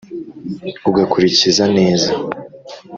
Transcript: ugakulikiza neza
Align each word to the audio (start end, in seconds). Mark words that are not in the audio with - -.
ugakulikiza 0.89 1.65
neza 1.77 2.09